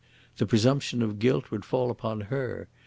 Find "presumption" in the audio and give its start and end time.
0.47-1.03